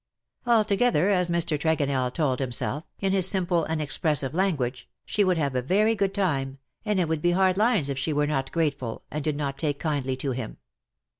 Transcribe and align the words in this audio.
Altogether, 0.47 1.09
as 1.11 1.29
Mr. 1.29 1.59
Tregonell 1.59 2.11
told 2.11 2.39
himself, 2.39 2.85
in 3.01 3.11
his 3.11 3.27
simple 3.29 3.65
and 3.65 3.79
expressive 3.79 4.33
language, 4.33 4.89
she 5.05 5.23
would 5.23 5.37
have 5.37 5.53
a 5.53 5.61
very 5.61 5.93
good 5.93 6.11
time, 6.11 6.57
and 6.83 6.99
it 6.99 7.07
would 7.07 7.21
be 7.21 7.33
hard 7.33 7.55
lines 7.55 7.87
if 7.87 7.99
she 7.99 8.11
were 8.11 8.25
not 8.25 8.51
grateful, 8.51 9.03
and 9.11 9.23
did 9.23 9.35
not 9.35 9.59
take 9.59 9.77
kindly 9.77 10.15
to 10.17 10.31
him. 10.31 10.57